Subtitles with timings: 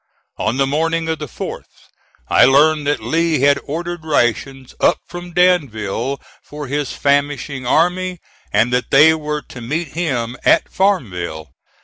[0.39, 1.67] On the morning of the 4th
[2.27, 8.19] I learned that Lee had ordered rations up from Danville for his famishing army,
[8.51, 11.51] and that they were to meet him at Farmville.